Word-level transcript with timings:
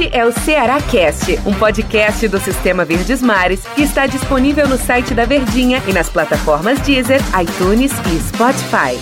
Este 0.00 0.16
é 0.16 0.24
o 0.24 0.32
Ceará 0.32 0.80
Cast, 0.80 1.30
um 1.46 1.52
podcast 1.58 2.26
do 2.26 2.38
Sistema 2.38 2.86
Verdes 2.86 3.20
Mares 3.20 3.66
que 3.74 3.82
está 3.82 4.06
disponível 4.06 4.66
no 4.66 4.78
site 4.78 5.12
da 5.12 5.26
Verdinha 5.26 5.82
e 5.86 5.92
nas 5.92 6.08
plataformas 6.08 6.80
Deezer, 6.80 7.20
iTunes 7.38 7.92
e 7.92 8.18
Spotify. 8.18 8.96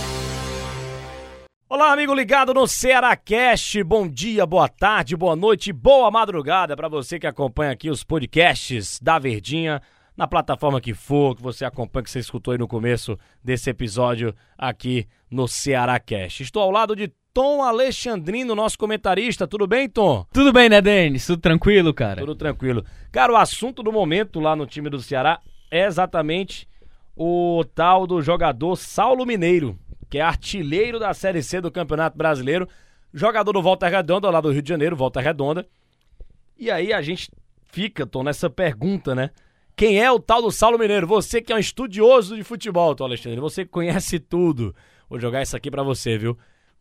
Olá, 1.69 1.93
amigo 1.93 2.13
ligado 2.13 2.53
no 2.53 2.67
Ceará 2.67 3.15
Cast. 3.15 3.81
Bom 3.81 4.09
dia, 4.09 4.45
boa 4.45 4.67
tarde, 4.67 5.15
boa 5.15 5.37
noite, 5.37 5.71
boa 5.71 6.11
madrugada 6.11 6.75
para 6.75 6.89
você 6.89 7.17
que 7.17 7.27
acompanha 7.27 7.71
aqui 7.71 7.89
os 7.89 8.03
podcasts 8.03 8.99
da 9.01 9.17
Verdinha 9.17 9.81
na 10.17 10.27
plataforma 10.27 10.81
que 10.81 10.93
for, 10.93 11.33
que 11.33 11.41
você 11.41 11.63
acompanha, 11.63 12.03
que 12.03 12.11
você 12.11 12.19
escutou 12.19 12.51
aí 12.51 12.57
no 12.57 12.67
começo 12.67 13.17
desse 13.41 13.69
episódio 13.69 14.35
aqui 14.57 15.07
no 15.31 15.47
Ceará 15.47 15.97
Cast. 15.97 16.43
Estou 16.43 16.61
ao 16.61 16.71
lado 16.71 16.93
de 16.93 17.09
Tom 17.33 17.61
Alexandrino, 17.61 18.55
nosso 18.55 18.77
comentarista. 18.77 19.47
Tudo 19.47 19.67
bem, 19.67 19.87
Tom? 19.87 20.25
Tudo 20.33 20.51
bem, 20.51 20.67
né, 20.67 20.81
Denis? 20.81 21.25
Tudo 21.25 21.39
tranquilo, 21.41 21.93
cara? 21.93 22.19
Tudo 22.21 22.35
tranquilo. 22.35 22.83
Cara, 23.11 23.31
o 23.31 23.37
assunto 23.37 23.83
do 23.83 23.91
momento 23.91 24.39
lá 24.39 24.55
no 24.55 24.65
time 24.65 24.89
do 24.89 25.01
Ceará 25.01 25.39
é 25.69 25.85
exatamente 25.85 26.67
o 27.15 27.63
tal 27.75 28.07
do 28.07 28.21
jogador 28.21 28.75
Saulo 28.75 29.25
Mineiro, 29.25 29.77
que 30.09 30.17
é 30.17 30.21
artilheiro 30.21 30.99
da 30.99 31.13
Série 31.13 31.43
C 31.43 31.61
do 31.61 31.71
Campeonato 31.71 32.17
Brasileiro, 32.17 32.67
jogador 33.13 33.51
do 33.51 33.61
Volta 33.61 33.87
Redonda, 33.87 34.29
lá 34.29 34.41
do 34.41 34.51
Rio 34.51 34.61
de 34.61 34.69
Janeiro, 34.69 34.95
Volta 34.95 35.21
Redonda. 35.21 35.67
E 36.57 36.71
aí 36.71 36.91
a 36.91 37.01
gente 37.01 37.29
fica, 37.71 38.05
Tom, 38.05 38.23
nessa 38.23 38.49
pergunta, 38.49 39.13
né? 39.13 39.29
Quem 39.75 40.01
é 40.01 40.11
o 40.11 40.19
tal 40.19 40.41
do 40.41 40.51
Saulo 40.51 40.79
Mineiro? 40.79 41.07
Você 41.07 41.41
que 41.41 41.53
é 41.53 41.55
um 41.55 41.59
estudioso 41.59 42.35
de 42.35 42.43
futebol, 42.43 42.95
Tom 42.95 43.05
Alexandre, 43.05 43.39
você 43.39 43.63
conhece 43.63 44.19
tudo. 44.19 44.75
Vou 45.09 45.19
jogar 45.19 45.41
isso 45.41 45.55
aqui 45.55 45.71
para 45.71 45.83
você, 45.83 46.17
viu? 46.17 46.37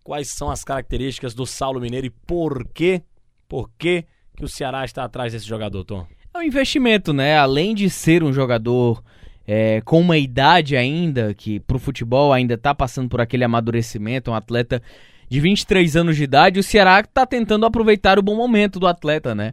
Quais 0.08 0.28
são 0.28 0.50
as 0.50 0.64
características 0.64 1.34
do 1.34 1.44
Saulo 1.44 1.78
Mineiro 1.78 2.06
e 2.06 2.10
por 2.10 2.66
quê? 2.72 3.02
Por 3.46 3.68
quê 3.76 4.06
que 4.34 4.42
o 4.42 4.48
Ceará 4.48 4.82
está 4.82 5.04
atrás 5.04 5.34
desse 5.34 5.46
jogador, 5.46 5.84
Tom? 5.84 6.06
É 6.32 6.38
um 6.38 6.42
investimento, 6.42 7.12
né? 7.12 7.36
Além 7.36 7.74
de 7.74 7.90
ser 7.90 8.24
um 8.24 8.32
jogador 8.32 9.04
é, 9.46 9.82
com 9.82 10.00
uma 10.00 10.16
idade 10.16 10.78
ainda, 10.78 11.34
que 11.34 11.60
pro 11.60 11.78
futebol 11.78 12.32
ainda 12.32 12.54
está 12.54 12.74
passando 12.74 13.06
por 13.06 13.20
aquele 13.20 13.44
amadurecimento, 13.44 14.30
um 14.30 14.34
atleta 14.34 14.82
de 15.28 15.40
23 15.40 15.94
anos 15.94 16.16
de 16.16 16.24
idade, 16.24 16.58
o 16.58 16.62
Ceará 16.62 17.00
está 17.00 17.26
tentando 17.26 17.66
aproveitar 17.66 18.18
o 18.18 18.22
bom 18.22 18.34
momento 18.34 18.80
do 18.80 18.86
atleta, 18.86 19.34
né? 19.34 19.52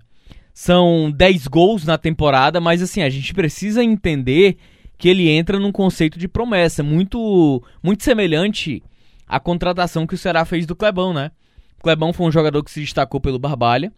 São 0.53 1.11
10 1.11 1.47
gols 1.47 1.83
na 1.83 1.97
temporada, 1.97 2.61
mas 2.61 2.81
assim, 2.81 3.01
a 3.01 3.09
gente 3.09 3.33
precisa 3.33 3.83
entender 3.83 4.55
que 4.97 5.09
ele 5.09 5.27
entra 5.27 5.59
num 5.59 5.73
conceito 5.73 6.17
de 6.17 6.29
promessa 6.29 6.81
muito 6.81 7.61
muito 7.83 8.05
semelhante 8.05 8.81
à 9.27 9.39
contratação 9.39 10.05
que 10.05 10.15
o 10.15 10.17
Ceará 10.17 10.45
fez 10.45 10.65
do 10.65 10.75
Clebão, 10.75 11.13
né? 11.13 11.31
O 11.79 11.83
Clebão 11.83 12.13
foi 12.13 12.27
um 12.27 12.31
jogador 12.31 12.63
que 12.63 12.71
se 12.71 12.79
destacou 12.79 13.19
pelo 13.19 13.39
Barbalha. 13.39 13.91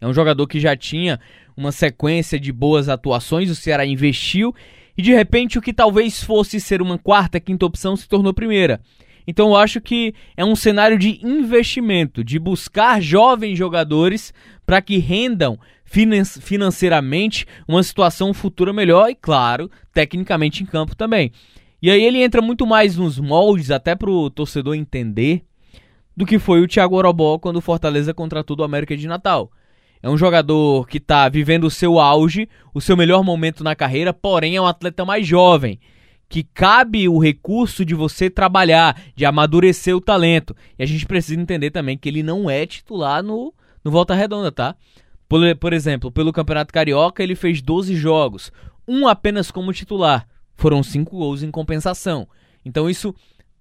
É 0.00 0.06
um 0.06 0.12
jogador 0.12 0.46
que 0.46 0.60
já 0.60 0.76
tinha 0.76 1.18
uma 1.56 1.72
sequência 1.72 2.38
de 2.38 2.52
boas 2.52 2.88
atuações, 2.88 3.50
o 3.50 3.54
Ceará 3.54 3.84
investiu 3.84 4.54
e 4.96 5.02
de 5.02 5.12
repente 5.12 5.58
o 5.58 5.62
que 5.62 5.72
talvez 5.72 6.22
fosse 6.22 6.60
ser 6.60 6.82
uma 6.82 6.98
quarta, 6.98 7.40
quinta 7.40 7.66
opção 7.66 7.96
se 7.96 8.08
tornou 8.08 8.32
primeira. 8.32 8.80
Então 9.26 9.48
eu 9.48 9.56
acho 9.56 9.80
que 9.80 10.14
é 10.36 10.44
um 10.44 10.56
cenário 10.56 10.98
de 10.98 11.20
investimento, 11.24 12.24
de 12.24 12.38
buscar 12.38 13.00
jovens 13.00 13.58
jogadores 13.58 14.32
para 14.64 14.80
que 14.80 14.98
rendam 14.98 15.58
financeiramente 15.84 17.46
uma 17.66 17.82
situação 17.82 18.34
futura 18.34 18.72
melhor 18.72 19.10
e, 19.10 19.14
claro, 19.14 19.70
tecnicamente 19.92 20.62
em 20.62 20.66
campo 20.66 20.96
também. 20.96 21.32
E 21.80 21.90
aí 21.90 22.02
ele 22.02 22.22
entra 22.22 22.42
muito 22.42 22.66
mais 22.66 22.96
nos 22.96 23.18
moldes, 23.18 23.70
até 23.70 23.94
para 23.94 24.10
o 24.10 24.30
torcedor 24.30 24.74
entender, 24.74 25.44
do 26.16 26.26
que 26.26 26.38
foi 26.38 26.60
o 26.60 26.68
Thiago 26.68 26.96
Orobó 26.96 27.38
quando 27.38 27.56
o 27.56 27.62
Fortaleza 27.62 28.12
contratou 28.12 28.56
do 28.56 28.64
América 28.64 28.96
de 28.96 29.06
Natal. 29.06 29.50
É 30.02 30.08
um 30.08 30.16
jogador 30.16 30.86
que 30.86 30.98
está 30.98 31.28
vivendo 31.28 31.64
o 31.64 31.70
seu 31.70 31.98
auge, 31.98 32.48
o 32.74 32.80
seu 32.80 32.96
melhor 32.96 33.22
momento 33.22 33.62
na 33.62 33.74
carreira, 33.74 34.12
porém 34.12 34.56
é 34.56 34.60
um 34.60 34.66
atleta 34.66 35.04
mais 35.04 35.26
jovem 35.26 35.78
que 36.28 36.42
cabe 36.42 37.08
o 37.08 37.18
recurso 37.18 37.84
de 37.84 37.94
você 37.94 38.28
trabalhar, 38.28 39.00
de 39.16 39.24
amadurecer 39.24 39.96
o 39.96 40.00
talento. 40.00 40.54
E 40.78 40.82
a 40.82 40.86
gente 40.86 41.06
precisa 41.06 41.40
entender 41.40 41.70
também 41.70 41.96
que 41.96 42.08
ele 42.08 42.22
não 42.22 42.50
é 42.50 42.66
titular 42.66 43.22
no, 43.22 43.54
no 43.82 43.90
Volta 43.90 44.14
Redonda, 44.14 44.52
tá? 44.52 44.76
Por, 45.28 45.40
por 45.56 45.72
exemplo, 45.72 46.12
pelo 46.12 46.32
Campeonato 46.32 46.72
Carioca 46.72 47.22
ele 47.22 47.34
fez 47.34 47.62
12 47.62 47.96
jogos, 47.96 48.52
um 48.86 49.08
apenas 49.08 49.50
como 49.50 49.72
titular. 49.72 50.26
Foram 50.58 50.82
5 50.82 51.16
gols 51.16 51.42
em 51.42 51.50
compensação. 51.50 52.28
Então 52.64 52.90
isso 52.90 53.14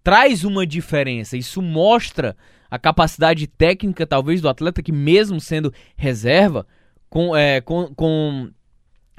traz 0.04 0.44
uma 0.44 0.66
diferença, 0.66 1.38
isso 1.38 1.62
mostra 1.62 2.36
a 2.70 2.80
capacidade 2.80 3.46
técnica, 3.46 4.06
talvez, 4.06 4.42
do 4.42 4.50
atleta 4.50 4.82
que, 4.82 4.92
mesmo 4.92 5.40
sendo 5.40 5.72
reserva, 5.96 6.66
com, 7.08 7.38
é, 7.38 7.62
com, 7.62 7.94
com 7.94 8.50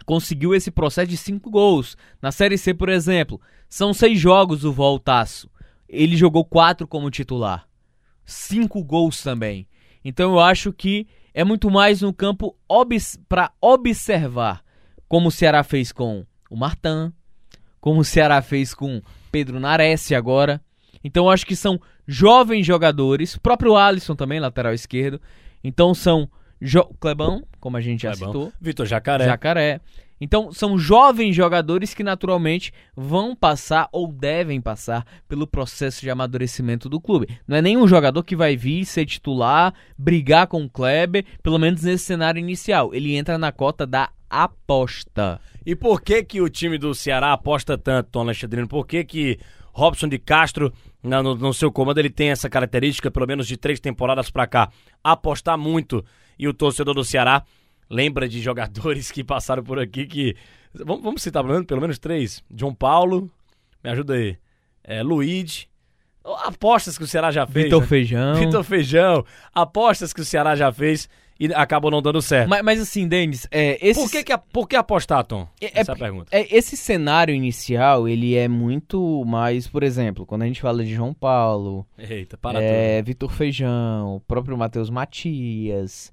conseguiu 0.05 0.55
esse 0.55 0.73
processo 0.73 1.09
de 1.09 1.17
cinco 1.17 1.51
gols. 1.51 1.97
Na 2.21 2.33
Série 2.33 2.59
C, 2.59 2.75
por 2.75 2.89
exemplo, 2.89 3.41
são 3.69 3.95
seis 3.95 4.19
jogos 4.19 4.65
o 4.65 4.73
Voltaço. 4.73 5.49
Ele 5.89 6.17
jogou 6.17 6.45
quatro 6.45 6.87
como 6.87 7.11
titular. 7.11 7.67
Cinco 8.25 8.83
gols 8.83 9.23
também. 9.23 9.69
Então 10.05 10.33
eu 10.33 10.41
acho 10.41 10.73
que 10.73 11.07
é 11.33 11.45
muito 11.45 11.71
mais 11.71 12.03
no 12.03 12.13
campo 12.13 12.57
obs 12.69 13.19
para 13.29 13.53
observar 13.61 14.65
como 15.09 15.29
o 15.29 15.33
Ceará 15.33 15.63
fez 15.63 15.93
com 15.93 16.27
o 16.51 16.57
Martan, 16.57 17.13
como 17.81 18.01
o 18.01 18.05
Ceará 18.05 18.41
fez 18.43 18.75
com 18.75 19.01
Pedro 19.31 19.61
Nares 19.61 20.11
agora. 20.13 20.61
Então 21.03 21.27
eu 21.27 21.31
acho 21.31 21.47
que 21.47 21.57
são 21.57 21.81
jovens 22.07 22.67
jogadores, 22.67 23.35
o 23.35 23.41
próprio 23.41 23.77
Alisson 23.77 24.15
também, 24.15 24.41
lateral 24.41 24.73
esquerdo. 24.73 25.21
Então 25.63 25.95
são 25.95 26.29
Jo 26.61 26.85
Clebão, 27.01 27.43
como 27.61 27.77
a 27.77 27.81
gente 27.81 28.03
já 28.03 28.11
Clebão. 28.13 28.29
citou. 28.33 28.53
Vitor 28.61 28.87
Jacaré. 28.87 29.25
Jacaré. 29.25 29.81
Então, 30.21 30.53
são 30.53 30.79
jovens 30.79 31.35
jogadores 31.35 31.95
que 31.95 32.03
naturalmente 32.03 32.73
vão 32.97 33.35
passar 33.35 33.89
ou 33.93 34.13
devem 34.13 34.61
passar 34.61 35.07
pelo 35.29 35.47
processo 35.47 36.01
de 36.01 36.11
amadurecimento 36.11 36.89
do 36.89 37.01
clube. 37.01 37.29
Não 37.47 37.57
é 37.57 37.63
nenhum 37.63 37.87
jogador 37.87 38.23
que 38.23 38.37
vai 38.37 38.57
vir 38.57 38.85
ser 38.85 39.07
titular, 39.07 39.73
brigar 39.97 40.47
com 40.47 40.65
o 40.65 40.71
Kleber, 40.71 41.25
pelo 41.43 41.59
menos 41.59 41.83
nesse 41.83 42.05
cenário 42.05 42.39
inicial. 42.39 42.95
Ele 42.95 43.17
entra 43.17 43.39
na 43.39 43.53
cota 43.53 43.87
da 43.87 44.11
aposta. 44.29 45.41
E 45.65 45.75
por 45.75 46.03
que 46.03 46.23
que 46.23 46.41
o 46.41 46.49
time 46.49 46.79
do 46.79 46.95
Ceará 46.95 47.33
aposta 47.33 47.79
tanto, 47.79 48.11
Tom 48.11 48.21
Alexandrino? 48.21 48.69
Por 48.69 48.87
que 48.87 49.05
que 49.05 49.39
Robson 49.73 50.09
de 50.09 50.19
Castro, 50.19 50.73
no, 51.03 51.35
no 51.35 51.55
seu 51.55 51.71
comando, 51.71 51.99
ele 51.99 52.11
tem 52.11 52.31
essa 52.31 52.51
característica, 52.51 53.11
pelo 53.11 53.27
menos 53.27 53.47
de 53.47 53.57
três 53.57 53.79
temporadas 53.79 54.31
para 54.31 54.47
cá, 54.47 54.71
apostar 55.03 55.57
muito 55.57 56.05
e 56.39 56.47
o 56.49 56.55
torcedor 56.55 56.95
do 56.95 57.05
Ceará 57.05 57.45
lembra 57.89 58.29
de 58.29 58.41
jogadores 58.41 59.11
que 59.11 59.25
passaram 59.25 59.63
por 59.63 59.79
aqui 59.79 60.07
que. 60.07 60.37
Vamos, 60.73 61.03
vamos 61.03 61.23
citar 61.23 61.43
pelo 61.43 61.55
menos, 61.55 61.67
pelo 61.67 61.81
menos 61.81 61.99
três. 61.99 62.43
João 62.55 62.75
Paulo, 62.75 63.31
me 63.83 63.91
ajuda 63.91 64.15
aí. 64.15 64.37
É, 64.85 65.03
Luigi. 65.03 65.69
Apostas 66.45 66.99
que 66.99 67.05
o 67.05 67.07
Ceará 67.07 67.31
já 67.31 67.47
fez. 67.47 67.65
Vitor 67.65 67.81
né? 67.81 67.87
Feijão. 67.87 68.35
Vitor 68.37 68.65
Feijão. 68.65 69.25
Apostas 69.55 70.13
que 70.13 70.21
o 70.21 70.25
Ceará 70.25 70.55
já 70.55 70.71
fez 70.71 71.09
e 71.41 71.47
acabou 71.55 71.91
não 71.91 72.03
dando 72.03 72.21
certo. 72.21 72.49
Mas, 72.49 72.63
mas 72.63 72.81
assim, 72.81 73.07
Denis, 73.07 73.47
é, 73.51 73.79
esse... 73.87 74.01
por, 74.01 74.11
que, 74.11 74.25
que, 74.25 74.39
por 74.53 74.69
que 74.69 74.77
apostar, 74.77 75.25
Tom? 75.25 75.47
É, 75.61 75.81
Essa 75.81 75.93
é 75.93 75.95
a 75.95 75.97
pergunta. 75.97 76.29
É, 76.33 76.55
esse 76.55 76.77
cenário 76.77 77.35
inicial, 77.35 78.09
ele 78.09 78.35
é 78.35 78.49
muito 78.49 79.25
mais, 79.25 79.69
por 79.69 79.83
exemplo, 79.83 80.27
quando 80.27 80.43
a 80.43 80.47
gente 80.47 80.61
fala 80.61 80.83
de 80.83 80.93
João 80.93 81.15
Paulo, 81.15 81.87
Eita, 81.97 82.37
para 82.37 82.61
é, 82.61 83.01
Vitor 83.03 83.31
Feijão, 83.31 84.17
o 84.17 84.21
próprio 84.21 84.59
Matheus 84.59 84.91
Matias, 84.91 86.13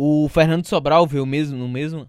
o 0.00 0.28
Fernando 0.28 0.64
Sobral 0.64 1.04
veio 1.08 1.26
mesmo 1.26 1.58
no 1.58 1.68
mesmo 1.68 2.08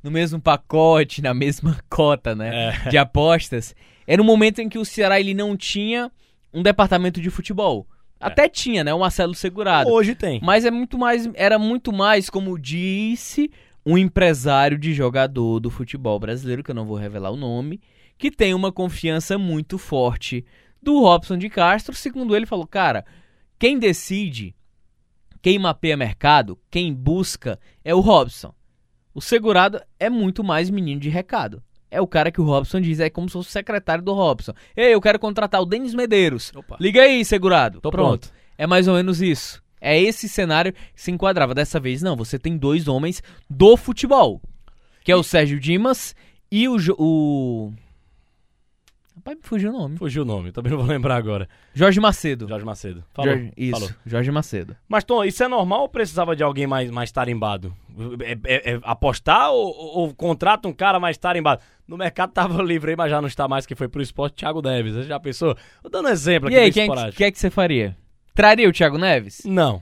no 0.00 0.10
mesmo 0.10 0.40
pacote, 0.40 1.20
na 1.20 1.34
mesma 1.34 1.76
cota, 1.90 2.34
né, 2.34 2.74
é. 2.86 2.88
de 2.90 2.96
apostas. 2.96 3.74
Era 4.06 4.22
um 4.22 4.24
momento 4.24 4.60
em 4.60 4.68
que 4.68 4.78
o 4.78 4.84
Ceará 4.84 5.18
ele 5.18 5.34
não 5.34 5.56
tinha 5.56 6.12
um 6.52 6.62
departamento 6.62 7.20
de 7.20 7.30
futebol. 7.30 7.86
É. 8.20 8.26
Até 8.26 8.48
tinha, 8.48 8.84
né, 8.84 8.94
o 8.94 9.00
Marcelo 9.00 9.34
Segurado. 9.34 9.90
Hoje 9.90 10.14
tem. 10.14 10.40
Mas 10.44 10.64
é 10.64 10.70
muito 10.70 10.96
mais, 10.96 11.28
era 11.34 11.58
muito 11.58 11.92
mais, 11.92 12.30
como 12.30 12.58
disse 12.58 13.50
um 13.84 13.98
empresário 13.98 14.78
de 14.78 14.94
jogador 14.94 15.58
do 15.58 15.70
futebol 15.70 16.20
brasileiro, 16.20 16.62
que 16.62 16.70
eu 16.70 16.74
não 16.74 16.86
vou 16.86 16.96
revelar 16.96 17.30
o 17.30 17.36
nome, 17.36 17.80
que 18.16 18.30
tem 18.30 18.54
uma 18.54 18.70
confiança 18.70 19.36
muito 19.36 19.76
forte 19.76 20.44
do 20.80 21.00
Robson 21.00 21.36
de 21.36 21.48
Castro. 21.48 21.96
Segundo 21.96 22.36
ele, 22.36 22.46
falou: 22.46 22.66
cara, 22.66 23.04
quem 23.58 23.78
decide 23.78 24.54
quem 25.44 25.58
mapeia 25.58 25.94
mercado, 25.94 26.58
quem 26.70 26.94
busca 26.94 27.60
é 27.84 27.94
o 27.94 28.00
Robson. 28.00 28.54
O 29.14 29.20
segurado 29.20 29.78
é 30.00 30.08
muito 30.08 30.42
mais 30.42 30.70
menino 30.70 30.98
de 30.98 31.10
recado. 31.10 31.62
É 31.90 32.00
o 32.00 32.06
cara 32.06 32.32
que 32.32 32.40
o 32.40 32.44
Robson 32.44 32.80
diz, 32.80 32.98
é 32.98 33.10
como 33.10 33.28
se 33.28 33.34
fosse 33.34 33.50
o 33.50 33.52
secretário 33.52 34.02
do 34.02 34.14
Robson. 34.14 34.54
Ei, 34.74 34.94
eu 34.94 35.02
quero 35.02 35.18
contratar 35.18 35.60
o 35.60 35.66
Denis 35.66 35.92
Medeiros. 35.92 36.50
Opa. 36.56 36.78
Liga 36.80 37.02
aí, 37.02 37.22
segurado. 37.26 37.78
Tô 37.82 37.90
pronto. 37.90 38.30
pronto. 38.30 38.34
É 38.56 38.66
mais 38.66 38.88
ou 38.88 38.94
menos 38.94 39.20
isso. 39.20 39.62
É 39.82 40.00
esse 40.00 40.30
cenário 40.30 40.72
que 40.72 40.80
se 40.94 41.10
enquadrava. 41.10 41.54
Dessa 41.54 41.78
vez, 41.78 42.00
não. 42.00 42.16
Você 42.16 42.38
tem 42.38 42.56
dois 42.56 42.88
homens 42.88 43.22
do 43.48 43.76
futebol. 43.76 44.40
Que 45.04 45.12
é 45.12 45.16
o 45.16 45.22
Sérgio 45.22 45.60
Dimas 45.60 46.16
e 46.50 46.66
o, 46.70 46.78
o 46.98 47.72
Rapaz, 49.16 49.36
me 49.36 49.42
fugiu 49.44 49.70
o 49.70 49.72
nome. 49.72 49.96
Fugiu 49.96 50.22
o 50.22 50.24
nome, 50.24 50.50
também 50.50 50.70
não 50.72 50.78
vou 50.78 50.86
lembrar 50.88 51.14
agora. 51.16 51.48
Jorge 51.72 52.00
Macedo. 52.00 52.48
Jorge 52.48 52.64
Macedo. 52.66 53.04
Falou. 53.14 53.30
Jorge- 53.30 53.52
isso, 53.56 53.70
falou. 53.72 53.90
Jorge 54.04 54.30
Macedo. 54.32 54.76
Mas, 54.88 55.04
Tom, 55.04 55.24
isso 55.24 55.42
é 55.44 55.48
normal 55.48 55.82
ou 55.82 55.88
precisava 55.88 56.34
de 56.34 56.42
alguém 56.42 56.66
mais, 56.66 56.90
mais 56.90 57.12
tarimbado? 57.12 57.72
É, 58.20 58.32
é- 58.44 58.72
é 58.74 58.80
apostar 58.82 59.52
ou, 59.52 59.68
ou- 59.76 60.14
contrata 60.14 60.66
um 60.68 60.72
cara 60.72 60.98
mais 60.98 61.16
tarimbado? 61.16 61.62
No 61.86 61.96
mercado 61.96 62.32
tava 62.32 62.60
livre 62.64 62.90
aí, 62.90 62.96
mas 62.96 63.10
já 63.10 63.20
não 63.20 63.28
está 63.28 63.46
mais, 63.46 63.64
que 63.66 63.74
foi 63.76 63.86
pro 63.88 64.02
esporte 64.02 64.34
Thiago 64.36 64.60
Neves. 64.60 64.94
Você 64.94 65.04
já 65.04 65.20
pensou? 65.20 65.56
Tô 65.82 65.88
dando 65.88 66.08
exemplo 66.08 66.48
aqui 66.48 66.56
E 66.56 66.60
aí, 66.60 66.72
quem 66.72 66.82
esporádico. 66.84 67.16
que 67.16 67.24
é 67.24 67.30
que 67.30 67.38
você 67.38 67.50
faria? 67.50 67.96
Traria 68.34 68.68
o 68.68 68.72
Thiago 68.72 68.98
Neves? 68.98 69.42
Não. 69.44 69.80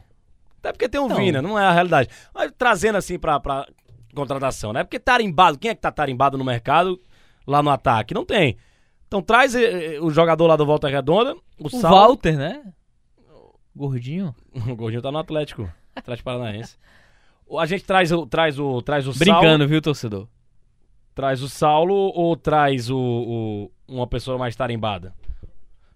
Até 0.59 0.73
porque 0.73 0.89
tem 0.91 1.01
um 1.01 1.09
Não. 1.09 1.17
Vina, 1.17 1.41
não 1.41 1.59
é 1.59 1.65
a 1.65 1.73
realidade. 1.73 2.09
Mas 2.35 2.53
trazendo 2.57 2.97
assim 2.99 3.19
pra, 3.19 3.41
pra 3.41 3.67
contratação, 4.15 4.73
né? 4.75 4.85
Porque 4.85 4.99
tarimbado, 4.99 5.59
quem 5.59 5.71
é 5.71 5.75
que 5.75 5.81
tá 5.81 5.91
tarimbado 5.91 6.37
no 6.37 6.45
mercado 6.45 7.01
lá 7.47 7.63
no 7.63 7.71
ataque? 7.71 8.13
Não 8.15 8.25
tem. 8.27 8.57
Então 9.13 9.21
traz 9.21 9.55
eh, 9.55 9.97
eh, 9.97 10.01
o 10.01 10.09
jogador 10.11 10.47
lá 10.47 10.57
do 10.57 10.65
Volta 10.65 10.89
Redonda, 10.89 11.35
o, 11.61 11.67
O 11.67 11.69
Saulo. 11.69 11.97
Walter, 11.99 12.35
né? 12.39 12.63
Gordinho. 13.77 14.35
O 14.67 14.75
Gordinho 14.75 15.03
tá 15.03 15.13
no 15.13 15.19
Atlético, 15.19 15.71
Atlético 15.95 16.25
Paranaense. 16.25 16.79
A 17.59 17.67
gente 17.67 17.85
traz 17.85 18.11
o 18.11 18.25
traz 18.27 18.59
o 18.59 18.81
traz 18.81 19.07
o 19.07 19.13
Saulo, 19.13 19.39
Brincando, 19.41 19.69
viu, 19.69 19.83
torcedor? 19.83 20.27
traz 21.15 21.43
o 21.43 21.49
Saulo 21.51 21.93
ou 21.95 22.35
traz 22.39 22.89
o, 22.89 22.97
o- 22.99 23.71
uma 23.87 24.07
pessoa 24.07 24.39
mais 24.39 24.57
tarimbada? 24.57 25.15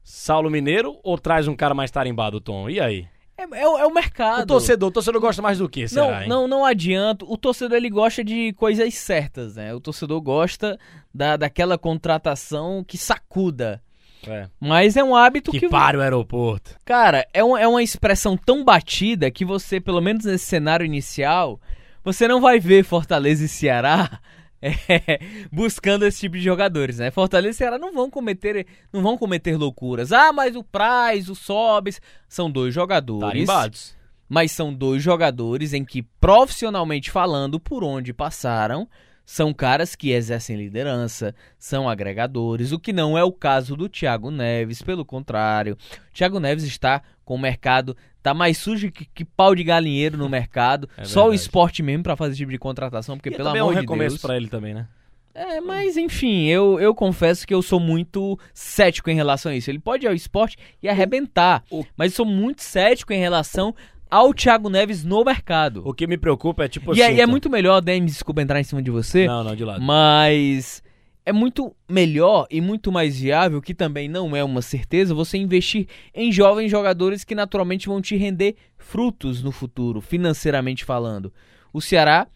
Saulo 0.04 0.50
Mineiro 0.50 0.98
ou 1.02 1.16
traz 1.16 1.48
um 1.48 1.56
cara 1.56 1.72
mais 1.74 1.90
tarimbado, 1.90 2.38
Tom? 2.38 2.68
E 2.68 2.78
aí? 2.78 3.08
É, 3.52 3.60
é 3.62 3.68
o- 3.68 3.78
é 3.78 3.86
o 3.86 3.92
mercado. 3.92 4.42
O 4.42 4.46
torcedor, 4.46 4.88
o 4.88 4.92
torcedor 4.92 5.20
gosta 5.20 5.40
mais 5.42 5.58
do 5.58 5.68
que, 5.68 5.86
será, 5.88 6.20
Não, 6.20 6.28
não, 6.42 6.48
não 6.48 6.64
adianta. 6.64 7.24
O 7.26 7.36
torcedor 7.36 7.76
ele 7.76 7.90
gosta 7.90 8.22
de 8.24 8.52
coisas 8.54 8.94
certas, 8.94 9.56
né? 9.56 9.74
O 9.74 9.80
torcedor 9.80 10.20
gosta 10.20 10.78
da, 11.14 11.36
daquela 11.36 11.76
contratação 11.78 12.84
que 12.86 12.96
sacuda. 12.98 13.82
É. 14.26 14.48
Mas 14.58 14.96
é 14.96 15.04
um 15.04 15.14
hábito 15.14 15.52
que, 15.52 15.60
Que 15.60 15.68
pare 15.68 15.96
o 15.96 16.00
aeroporto. 16.00 16.74
cara, 16.84 17.24
é, 17.32 17.44
um- 17.44 17.56
é 17.56 17.68
uma 17.68 17.82
expressão 17.82 18.36
tão 18.36 18.64
batida 18.64 19.30
que 19.30 19.44
você, 19.44 19.78
pelo 19.80 20.00
menos 20.00 20.24
nesse 20.24 20.46
cenário 20.46 20.84
inicial, 20.84 21.60
você 22.02 22.26
não 22.26 22.40
vai 22.40 22.58
ver 22.58 22.82
Fortaleza 22.84 23.44
e 23.44 23.48
Ceará 23.48 24.18
é, 24.62 25.20
buscando 25.52 26.04
esse 26.06 26.20
tipo 26.20 26.36
de 26.36 26.42
jogadores, 26.42 26.98
né? 26.98 27.10
Fortaleza 27.10 27.50
e 27.50 27.54
Ceará 27.54 27.78
não 27.78 27.92
vão 27.92 28.10
cometer, 28.10 28.66
não 28.92 29.02
vão 29.02 29.18
cometer 29.18 29.56
loucuras. 29.56 30.12
Ah, 30.12 30.32
mas 30.32 30.56
o 30.56 30.64
Praz, 30.64 31.28
o 31.28 31.34
Sobes, 31.34 32.00
são 32.28 32.50
dois 32.50 32.74
jogadores. 32.74 33.46
Tarimbados. 33.46 33.96
mas 34.28 34.52
são 34.52 34.72
dois 34.72 35.02
jogadores 35.02 35.72
em 35.72 35.84
que, 35.84 36.02
profissionalmente 36.02 37.10
falando, 37.10 37.60
por 37.60 37.84
onde 37.84 38.12
passaram, 38.12 38.88
são 39.26 39.52
caras 39.52 39.94
que 39.96 40.12
exercem 40.12 40.56
liderança, 40.56 41.34
são 41.58 41.88
agregadores, 41.88 42.70
o 42.72 42.78
que 42.78 42.92
não 42.92 43.18
é 43.18 43.24
o 43.24 43.32
caso 43.32 43.76
do 43.76 43.88
Thiago 43.88 44.30
Neves, 44.30 44.80
pelo 44.80 45.04
contrário. 45.04 45.76
O 46.10 46.14
Thiago 46.14 46.38
Neves 46.40 46.64
está 46.64 47.02
com 47.24 47.34
o 47.34 47.38
mercado, 47.38 47.96
tá 48.22 48.32
mais 48.32 48.56
sujo 48.56 48.90
que, 48.92 49.04
que 49.12 49.24
pau 49.24 49.52
de 49.54 49.64
galinheiro 49.64 50.16
no 50.16 50.28
mercado, 50.28 50.88
É 50.96 51.04
só 51.04 51.28
o 51.28 51.34
esporte 51.34 51.82
mesmo 51.82 52.04
pra 52.04 52.14
fazer 52.16 52.30
esse 52.32 52.38
tipo 52.38 52.52
de 52.52 52.58
contratação, 52.58 53.16
porque 53.16 53.30
E 53.30 53.32
pelo 53.36 53.48
também 53.48 53.60
é 53.60 53.64
um 53.64 53.66
amor 53.68 53.74
de 53.74 53.80
recomeço 53.80 54.10
Deus. 54.14 54.22
pra 54.22 54.36
ele 54.36 54.48
também, 54.48 54.72
né? 54.72 54.86
É, 55.34 55.60
mas 55.60 55.98
enfim, 55.98 56.46
eu, 56.46 56.80
eu 56.80 56.94
confesso 56.94 57.46
que 57.46 57.52
eu 57.52 57.60
sou 57.60 57.78
muito 57.78 58.38
cético 58.54 59.10
em 59.10 59.14
relação 59.14 59.52
a 59.52 59.54
isso. 59.54 59.70
Ele 59.70 59.78
pode 59.78 60.06
ir 60.06 60.08
ao 60.08 60.14
esporte 60.14 60.56
e 60.82 60.88
arrebentar, 60.88 61.62
O- 61.70 61.84
mas 61.94 62.12
eu 62.12 62.16
sou 62.16 62.24
muito 62.24 62.62
cético 62.62 63.12
em 63.12 63.18
relação 63.18 63.74
ao 64.10 64.32
Thiago 64.34 64.68
Neves 64.68 65.04
no 65.04 65.24
mercado. 65.24 65.82
O 65.84 65.92
que 65.94 66.06
me 66.06 66.16
preocupa 66.16 66.64
é 66.64 66.68
tipo 66.68 66.94
e 66.94 67.02
assim. 67.02 67.14
e 67.14 67.20
é 67.20 67.24
Tom. 67.24 67.30
muito 67.30 67.50
melhor, 67.50 67.80
Denis, 67.80 68.12
desculpa 68.12 68.42
entrar 68.42 68.60
em 68.60 68.64
cima 68.64 68.82
de 68.82 68.90
você, 68.90 69.26
Não, 69.26 69.42
não, 69.44 69.54
de 69.56 69.64
lado. 69.64 69.80
mas 69.82 70.82
é 71.24 71.32
muito 71.32 71.74
melhor 71.88 72.46
e 72.50 72.60
muito 72.60 72.92
mais 72.92 73.18
viável, 73.18 73.60
que 73.60 73.74
também 73.74 74.08
não 74.08 74.36
é 74.36 74.44
uma 74.44 74.62
certeza, 74.62 75.12
você 75.14 75.36
investir 75.38 75.88
em 76.14 76.30
jovens 76.30 76.70
jogadores 76.70 77.24
que 77.24 77.34
naturalmente 77.34 77.88
vão 77.88 78.00
te 78.00 78.16
render 78.16 78.54
frutos 78.78 79.42
no 79.42 79.50
futuro, 79.50 80.00
financeiramente 80.00 80.84
falando. 80.84 81.32
O 81.72 81.80
Ceará 81.80 82.28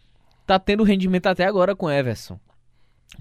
tá 0.45 0.59
tendo 0.59 0.83
rendimento 0.83 1.27
até 1.27 1.45
agora 1.45 1.73
com 1.75 1.89
Everson. 1.89 2.37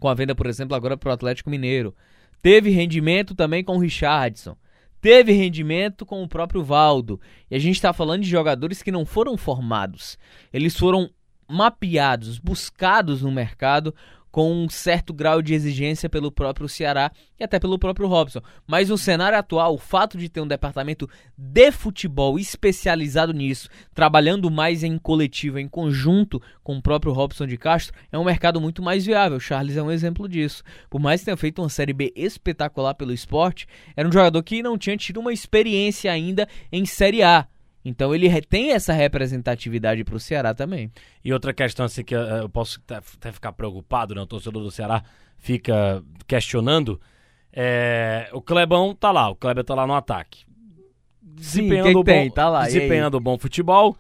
Com 0.01 0.09
a 0.09 0.15
venda, 0.15 0.35
por 0.35 0.47
exemplo, 0.47 0.75
agora 0.77 0.97
pro 0.97 1.13
Atlético 1.13 1.51
Mineiro. 1.51 1.95
Teve 2.43 2.71
rendimento 2.71 3.35
também 3.35 3.63
com 3.63 3.77
o 3.77 3.81
Richardson. 3.81 4.57
Teve 5.01 5.33
rendimento 5.33 6.05
com 6.05 6.23
o 6.23 6.29
próprio 6.29 6.63
Valdo. 6.63 7.21
E 7.51 7.57
a 7.57 7.59
gente 7.59 7.77
está 7.77 7.93
falando 7.93 8.23
de 8.23 8.29
jogadores 8.29 8.83
que 8.83 8.93
não 8.93 9.07
foram 9.07 9.37
formados. 9.37 10.19
Eles 10.53 10.77
foram 10.77 11.11
mapeados, 11.49 12.39
buscados 12.39 13.23
no 13.23 13.31
mercado 13.31 13.95
com 14.31 14.53
um 14.53 14.69
certo 14.69 15.13
grau 15.13 15.43
de 15.43 15.55
exigência 15.55 16.09
pelo 16.09 16.31
próprio 16.31 16.69
Ceará 16.69 17.11
e 17.39 17.45
até 17.45 17.59
pelo 17.59 17.79
próprio 17.79 18.09
Robson. 18.09 18.41
Mas 18.67 18.89
no 18.89 18.99
cenário 18.99 19.39
atual, 19.39 19.75
o 19.75 19.79
fato 19.79 20.17
de 20.17 20.29
ter 20.29 20.41
um 20.41 20.47
departamento 20.47 21.09
de 21.37 21.73
futebol 21.73 22.39
especializado 22.39 23.33
nisso, 23.33 23.69
trabalhando 23.95 24.51
mais 24.51 24.85
em 24.85 24.99
coletivo, 24.99 25.59
em 25.59 25.69
conjunto 25.69 26.41
com 26.63 26.77
o 26.77 26.83
próprio 26.83 27.13
Robson 27.13 27.47
de 27.47 27.57
Castro, 27.57 27.95
é 28.13 28.19
um 28.19 28.25
mercado 28.25 28.61
muito 28.61 28.83
mais 28.83 29.05
viável. 29.05 29.39
O 29.39 29.41
Charles 29.41 29.77
é 29.77 29.83
um 29.83 29.91
exemplo 29.91 30.29
disso. 30.29 30.63
Por 30.89 31.01
mais 31.01 31.21
que 31.21 31.27
tenha 31.27 31.37
feito 31.37 31.63
uma 31.63 31.69
Série 31.69 31.93
B 31.93 32.13
espetacular 32.15 32.95
pelo 32.95 33.13
esporte, 33.13 33.67
era 33.97 34.09
um 34.09 34.13
jogador 34.13 34.43
que 34.43 34.63
não 34.63 34.79
tinha 34.79 34.97
tido 34.97 35.21
uma 35.21 35.33
experiência 35.33 36.13
ainda 36.13 36.49
em 36.71 36.85
Série 36.87 37.23
A. 37.23 37.47
Então 37.85 38.15
ele 38.15 38.29
tem 38.43 38.73
essa 38.73 38.93
representatividade 38.93 40.05
pro 40.05 40.21
Ceará 40.21 40.53
também. 40.55 40.91
E 41.25 41.33
outra 41.33 41.53
questão 41.53 41.87
assim 41.87 42.05
que 42.05 42.15
eu 42.15 42.49
posso 42.49 42.81
até 42.89 43.33
ficar 43.33 43.53
preocupado, 43.53 44.15
né? 44.15 44.21
O 44.21 44.27
torcedor 44.27 44.63
do 44.63 44.71
Ceará 44.71 45.03
fica 45.39 46.03
questionando. 46.27 47.01
É, 47.53 48.29
o 48.33 48.41
Clebão 48.43 48.95
tá 48.95 49.11
lá, 49.11 49.29
o 49.31 49.35
Kleber 49.35 49.65
tá 49.65 49.75
lá 49.75 49.87
no 49.87 49.95
ataque. 49.95 50.45
Desempenhando 51.23 51.85
que 51.85 51.89
que 51.91 51.95
bom, 51.95 52.05
tem? 52.05 52.31
Tá 52.31 52.49
lá, 52.49 52.65
desempenhando 52.65 53.19
bom 53.19 53.39
futebol. 53.39 53.97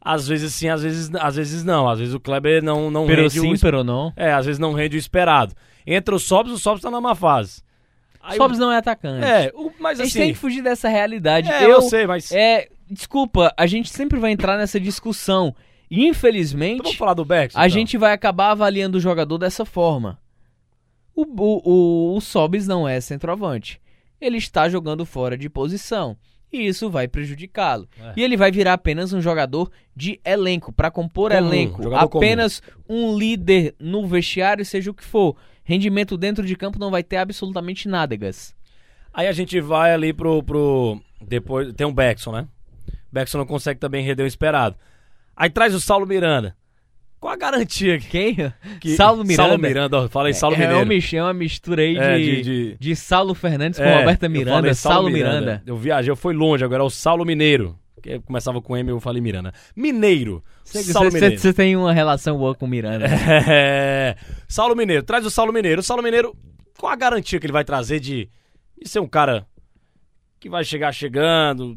Às 0.00 0.28
vezes 0.28 0.54
sim, 0.54 0.68
às 0.68 0.82
vezes, 0.82 1.10
às 1.14 1.36
vezes 1.36 1.64
não. 1.64 1.88
Às 1.88 1.98
vezes 1.98 2.14
o 2.14 2.20
Kleber 2.20 2.62
não, 2.62 2.90
não 2.90 3.06
Pero 3.06 3.22
rende 3.22 3.40
o 3.40 3.42
sim, 3.42 3.52
es- 3.52 3.60
pero 3.60 3.82
não. 3.82 4.12
É, 4.16 4.32
às 4.32 4.46
vezes 4.46 4.58
não 4.58 4.72
rende 4.72 4.96
o 4.96 4.98
esperado. 4.98 5.54
Entre 5.86 6.14
os 6.14 6.22
Sobs, 6.24 6.52
o 6.52 6.58
Sobs 6.58 6.82
tá 6.82 6.90
na 6.90 7.00
má 7.00 7.14
fase. 7.14 7.62
Aí 8.20 8.38
o- 8.38 8.42
Sobs 8.42 8.58
não 8.58 8.70
é 8.70 8.76
atacante. 8.76 9.24
É, 9.24 9.50
o- 9.54 9.72
mas 9.80 9.98
a 9.98 10.04
gente 10.04 10.12
assim. 10.12 10.20
tem 10.20 10.32
que 10.32 10.38
fugir 10.38 10.62
dessa 10.62 10.88
realidade. 10.88 11.50
é, 11.50 11.64
eu, 11.64 11.70
eu 11.70 11.82
sei, 11.82 12.06
mas. 12.06 12.30
é, 12.30 12.68
desculpa, 12.90 13.52
a 13.56 13.66
gente 13.66 13.90
sempre 13.90 14.18
vai 14.18 14.32
entrar 14.32 14.56
nessa 14.56 14.78
discussão. 14.80 15.54
E 15.90 16.00
Então 16.00 16.10
infelizmente, 16.10 16.82
vamos 16.82 16.96
falar 16.96 17.14
do 17.14 17.24
Bex? 17.24 17.56
a 17.56 17.66
gente 17.68 17.96
vai 17.96 18.12
acabar 18.12 18.50
avaliando 18.50 18.98
o 18.98 19.00
jogador 19.00 19.38
dessa 19.38 19.64
forma. 19.64 20.18
O, 21.14 21.22
o, 21.22 21.62
o, 21.64 22.16
o 22.16 22.20
Sobis 22.20 22.66
não 22.66 22.86
é 22.86 23.00
centroavante. 23.00 23.80
Ele 24.20 24.36
está 24.36 24.68
jogando 24.68 25.06
fora 25.06 25.36
de 25.36 25.48
posição. 25.48 26.16
E 26.52 26.66
isso 26.66 26.88
vai 26.88 27.06
prejudicá-lo. 27.06 27.86
É. 28.00 28.14
E 28.16 28.22
ele 28.22 28.36
vai 28.36 28.50
virar 28.50 28.72
apenas 28.74 29.12
um 29.12 29.20
jogador 29.20 29.70
de 29.94 30.18
elenco, 30.24 30.72
para 30.72 30.90
compor 30.90 31.30
Comum, 31.30 31.46
elenco. 31.46 31.82
jogador 31.82 32.08
comum. 32.08 32.24
Apenas 32.24 32.62
um 32.88 33.16
líder 33.16 33.74
no 33.78 34.06
vestiário, 34.06 34.64
seja 34.64 34.90
o 34.90 34.94
que 34.94 35.04
for. 35.04 35.36
Rendimento 35.62 36.16
dentro 36.16 36.46
de 36.46 36.56
campo 36.56 36.78
não 36.78 36.90
vai 36.90 37.02
ter 37.02 37.18
absolutamente 37.18 37.86
nádegas. 37.86 38.54
Aí 39.12 39.26
a 39.26 39.32
gente 39.32 39.60
vai 39.60 39.92
ali 39.92 40.12
pro. 40.12 40.42
pro 40.42 41.00
depois 41.20 41.72
Tem 41.74 41.86
um 41.86 41.92
Beckson, 41.92 42.32
né? 42.32 42.48
Beckson 43.12 43.38
não 43.38 43.46
consegue 43.46 43.80
também 43.80 44.04
render 44.04 44.22
o 44.22 44.26
esperado. 44.26 44.76
Aí 45.36 45.48
traz 45.50 45.74
o 45.74 45.80
Saulo 45.80 46.06
Miranda. 46.06 46.56
Qual 47.20 47.32
a 47.32 47.36
garantia 47.36 47.98
que. 47.98 48.08
Quem? 48.08 48.36
que- 48.80 48.94
Saulo 48.96 49.24
Miranda. 49.24 49.48
Saulo 49.48 49.58
Miranda, 49.62 49.96
ó, 49.98 50.08
fala 50.08 50.28
aí, 50.28 50.34
Saulo 50.34 50.54
é, 50.54 50.58
Mineiro. 50.60 50.78
uma 50.78 50.84
mis- 50.84 51.12
é 51.14 51.22
uma 51.22 51.34
mistura 51.34 51.82
aí 51.82 51.94
de, 51.94 52.00
É, 52.00 52.18
de, 52.18 52.42
de- 52.42 52.76
de- 52.78 52.96
Saulo 52.96 53.34
Fernandes 53.34 53.78
com 53.80 53.84
É, 53.84 53.98
Roberta 54.00 54.26
eu 54.26 54.30
Miranda. 54.30 54.56
falei 54.58 54.74
Saulo 54.74 55.10
Miranda. 55.10 55.62
Eu 55.66 55.76
viajei, 55.76 56.10
eu 56.12 56.16
fui 56.16 56.32
longe, 56.32 56.64
agora 56.64 56.82
é 56.82 56.86
o 56.86 56.90
Saulo 56.90 57.24
Mineiro. 57.24 57.76
Que 58.00 58.20
começava 58.20 58.62
com 58.62 58.76
M, 58.76 58.90
eu 58.90 59.00
falei 59.00 59.20
Miranda. 59.20 59.52
Mineiro. 59.74 60.44
Saulo 60.64 61.12
Mineiro. 61.12 61.36
Você 61.38 61.52
tem 61.52 61.74
uma 61.76 61.92
relação 61.92 62.38
boa 62.38 62.54
com 62.54 62.66
o 62.66 62.68
Miranda. 62.68 63.06
É. 63.48 64.14
Saulo 64.46 64.76
Mineiro, 64.76 65.02
traz 65.02 65.26
o 65.26 65.30
Saulo 65.30 65.52
Mineiro. 65.52 65.80
O 65.80 65.82
Saulo 65.84 66.02
Mineiro, 66.04 66.36
qual 66.78 66.92
a 66.92 66.96
garantia 66.96 67.40
que 67.40 67.46
ele 67.46 67.52
vai 67.52 67.64
trazer 67.64 67.98
de, 67.98 68.28
de 68.80 68.88
ser 68.88 69.00
um 69.00 69.08
cara 69.08 69.44
que 70.38 70.48
vai 70.48 70.62
chegar 70.62 70.92
chegando, 70.92 71.76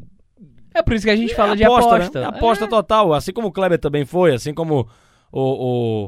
É 0.74 0.82
por 0.82 0.94
isso 0.94 1.04
que 1.04 1.10
a 1.10 1.16
gente 1.16 1.34
fala 1.34 1.52
É 1.52 1.56
de 1.56 1.64
aposta, 1.64 1.94
aposta. 1.96 2.20
né? 2.20 2.26
Aposta 2.26 2.64
É. 2.64 2.68
total. 2.68 3.12
Assim 3.12 3.32
como 3.32 3.48
o 3.48 3.52
Kleber 3.52 3.78
também 3.78 4.04
foi, 4.04 4.34
assim 4.34 4.52
como 4.54 4.88
o, 5.30 6.06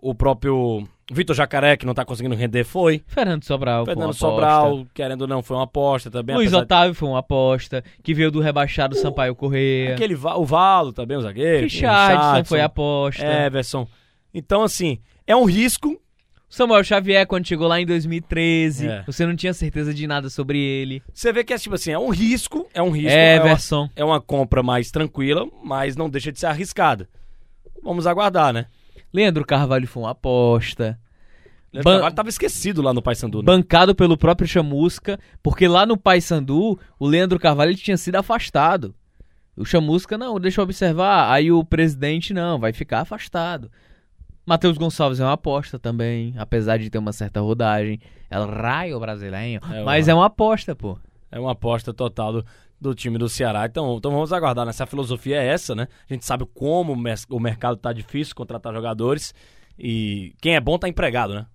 o, 0.00 0.10
o 0.10 0.14
próprio 0.14 0.86
Vitor 1.12 1.36
Jacaré, 1.36 1.76
que 1.76 1.84
não 1.84 1.92
tá 1.94 2.04
conseguindo 2.04 2.34
render, 2.34 2.64
foi. 2.64 3.02
Fernando 3.06 3.44
Sobral 3.44 3.84
Fernando 3.84 4.04
aposta. 4.04 4.26
Sobral, 4.26 4.86
querendo 4.94 5.22
ou 5.22 5.26
não, 5.28 5.42
foi 5.42 5.56
uma 5.56 5.64
aposta 5.64 6.10
também. 6.10 6.34
Luiz 6.34 6.48
apesar 6.48 6.60
de- 6.60 6.64
Otávio 6.64 6.94
foi 6.94 7.08
uma 7.08 7.18
aposta, 7.18 7.84
que 8.02 8.14
veio 8.14 8.30
do 8.30 8.40
rebaixado 8.40 8.96
Sampaio 8.96 9.34
Correia. 9.34 9.94
Aquele, 9.94 10.14
o 10.14 10.44
Valo 10.44 10.92
também, 10.92 11.16
o 11.16 11.20
zagueiro. 11.20 11.64
Richardson 11.64 12.44
foi 12.44 12.60
aposta. 12.62 13.22
Everson. 13.24 13.86
Então, 14.32 14.62
assim, 14.62 14.98
é 15.26 15.36
um 15.36 15.44
risco. 15.44 16.00
Samuel 16.54 16.84
Xavier, 16.84 17.26
quando 17.26 17.46
chegou 17.46 17.66
lá 17.66 17.80
em 17.80 17.86
2013, 17.86 18.86
É. 18.86 19.02
você 19.06 19.26
não 19.26 19.34
tinha 19.34 19.52
certeza 19.52 19.92
de 19.92 20.06
nada 20.06 20.30
sobre 20.30 20.58
ele. 20.58 21.02
Você 21.12 21.32
vê 21.32 21.42
que 21.42 21.52
é 21.52 21.58
tipo 21.58 21.74
assim, 21.74 21.90
é 21.90 21.98
um 21.98 22.10
risco, 22.10 22.68
é 22.72 22.80
um 22.82 22.90
risco. 22.90 23.10
é 23.10 23.40
uma- 23.40 23.46
Everson. 23.50 23.90
é 23.96 24.04
uma 24.04 24.20
compra 24.20 24.62
mais 24.62 24.90
tranquila, 24.90 25.46
mas 25.64 25.96
não 25.96 26.08
deixa 26.08 26.30
de 26.30 26.38
ser 26.38 26.46
arriscada. 26.46 27.08
Vamos 27.82 28.06
aguardar, 28.06 28.52
né? 28.52 28.66
Leandro 29.12 29.44
Carvalho 29.44 29.86
foi 29.88 30.02
uma 30.04 30.10
aposta. 30.12 30.98
Leandro 31.72 31.90
Ban- 31.90 31.96
Carvalho 31.96 32.14
tava 32.14 32.28
esquecido 32.28 32.80
lá 32.82 32.94
no 32.94 33.02
Paysandu, 33.02 33.38
né? 33.38 33.44
bancado 33.46 33.94
pelo 33.94 34.16
próprio 34.16 34.46
Chamusca, 34.46 35.18
porque 35.42 35.66
lá 35.66 35.84
no 35.84 35.96
Paysandu, 35.96 36.78
o 37.00 37.06
Leandro 37.06 37.38
Carvalho 37.38 37.74
tinha 37.74 37.96
sido 37.96 38.14
afastado. 38.14 38.94
O 39.56 39.64
Chamusca, 39.64 40.16
não, 40.16 40.38
deixa 40.38 40.60
eu 40.60 40.64
observar. 40.64 41.32
Aí 41.32 41.50
o 41.50 41.64
presidente, 41.64 42.32
não, 42.32 42.58
vai 42.60 42.72
ficar 42.72 43.00
afastado. 43.00 43.70
Matheus 44.46 44.76
Gonçalves 44.76 45.20
é 45.20 45.24
uma 45.24 45.32
aposta 45.32 45.78
também, 45.78 46.34
apesar 46.36 46.78
de 46.78 46.90
ter 46.90 46.98
uma 46.98 47.12
certa 47.12 47.40
rodagem. 47.40 47.98
É 48.30 48.38
o 48.38 48.46
raio 48.46 49.00
brasileiro. 49.00 49.64
É 49.72 49.82
o 49.82 49.84
mas 49.84 50.06
é 50.06 50.14
uma 50.14 50.26
aposta, 50.26 50.74
pô. 50.74 50.98
É 51.30 51.38
uma 51.38 51.52
aposta 51.52 51.92
total 51.94 52.32
do, 52.32 52.46
do 52.80 52.94
time 52.94 53.16
do 53.16 53.28
Ceará. 53.28 53.64
Então, 53.66 53.96
então 53.96 54.12
vamos 54.12 54.32
aguardar, 54.32 54.66
né? 54.66 54.72
Se 54.72 54.82
a 54.82 54.86
filosofia 54.86 55.42
é 55.42 55.46
essa, 55.46 55.74
né? 55.74 55.88
A 56.08 56.12
gente 56.12 56.24
sabe 56.24 56.46
como 56.54 56.92
o 56.92 57.40
mercado 57.40 57.76
tá 57.76 57.92
difícil 57.92 58.34
contratar 58.34 58.72
jogadores. 58.74 59.34
E 59.78 60.34
quem 60.40 60.54
é 60.54 60.60
bom 60.60 60.78
tá 60.78 60.88
empregado, 60.88 61.34
né? 61.34 61.46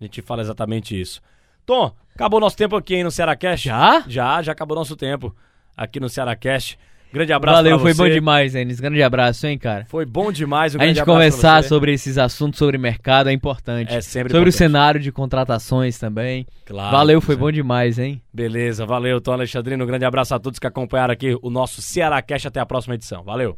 A 0.00 0.04
gente 0.04 0.20
fala 0.20 0.42
exatamente 0.42 1.00
isso. 1.00 1.20
Tom, 1.64 1.94
acabou 2.12 2.40
nosso 2.40 2.56
tempo 2.56 2.74
aqui 2.74 2.96
hein, 2.96 3.04
no 3.04 3.10
Ceará 3.10 3.36
Cast. 3.36 3.66
Já? 3.66 4.04
Já, 4.08 4.42
já 4.42 4.52
acabou 4.52 4.76
nosso 4.76 4.96
tempo 4.96 5.34
aqui 5.76 6.00
no 6.00 6.08
Ceará 6.08 6.34
Cast. 6.34 6.76
Grande 7.12 7.32
abraço 7.32 7.56
Valeu, 7.56 7.76
pra 7.76 7.82
foi 7.82 7.92
você. 7.92 8.02
bom 8.02 8.08
demais, 8.08 8.54
Enes. 8.54 8.80
Grande 8.80 9.02
abraço, 9.02 9.46
hein, 9.46 9.58
cara. 9.58 9.84
Foi 9.88 10.06
bom 10.06 10.32
demais. 10.32 10.74
Um 10.74 10.80
a 10.80 10.86
gente 10.86 11.04
conversar 11.04 11.62
sobre 11.64 11.92
esses 11.92 12.16
assuntos, 12.16 12.58
sobre 12.58 12.78
mercado, 12.78 13.28
é 13.28 13.32
importante. 13.32 13.92
É 13.92 14.00
sempre 14.00 14.30
sobre 14.32 14.48
o 14.48 14.48
importante. 14.48 14.56
cenário 14.58 15.00
de 15.00 15.12
contratações 15.12 15.98
também. 15.98 16.46
Claro, 16.64 16.90
Valeu, 16.90 17.20
foi 17.20 17.34
sim. 17.34 17.40
bom 17.40 17.52
demais, 17.52 17.98
hein? 17.98 18.22
Beleza, 18.32 18.86
valeu, 18.86 19.20
Tom 19.20 19.32
Alexandrino. 19.32 19.84
Um 19.84 19.86
grande 19.86 20.04
abraço 20.04 20.34
a 20.34 20.38
todos 20.38 20.58
que 20.58 20.66
acompanharam 20.66 21.12
aqui 21.12 21.36
o 21.42 21.50
nosso 21.50 21.82
Ceará 21.82 22.20
Cast. 22.22 22.48
Até 22.48 22.60
a 22.60 22.66
próxima 22.66 22.94
edição. 22.94 23.22
Valeu. 23.22 23.54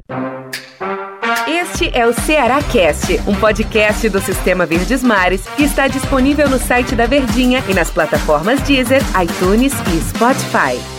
Este 1.46 1.90
é 1.96 2.06
o 2.06 2.12
Ceará 2.12 2.62
Cast, 2.62 3.20
um 3.26 3.34
podcast 3.34 4.08
do 4.08 4.20
Sistema 4.20 4.66
Verdes 4.66 5.02
Mares 5.02 5.46
que 5.56 5.62
está 5.62 5.88
disponível 5.88 6.48
no 6.48 6.58
site 6.58 6.94
da 6.94 7.06
Verdinha 7.06 7.62
e 7.68 7.74
nas 7.74 7.90
plataformas 7.90 8.60
Deezer, 8.62 9.02
iTunes 9.22 9.72
e 9.72 10.00
Spotify. 10.10 10.93